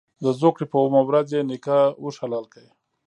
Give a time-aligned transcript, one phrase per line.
[0.23, 2.63] د زوکړ ې په اوومه ورځ یې نیکه اوښ حلال کړ.